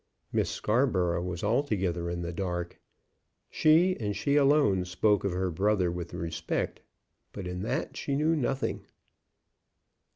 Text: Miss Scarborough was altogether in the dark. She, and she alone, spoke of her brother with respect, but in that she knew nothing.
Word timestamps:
Miss 0.33 0.49
Scarborough 0.49 1.21
was 1.21 1.43
altogether 1.43 2.09
in 2.09 2.23
the 2.23 2.33
dark. 2.33 2.81
She, 3.51 3.95
and 3.99 4.15
she 4.15 4.35
alone, 4.35 4.83
spoke 4.83 5.23
of 5.23 5.31
her 5.31 5.51
brother 5.51 5.91
with 5.91 6.15
respect, 6.15 6.81
but 7.31 7.45
in 7.45 7.61
that 7.61 7.95
she 7.95 8.15
knew 8.15 8.35
nothing. 8.35 8.87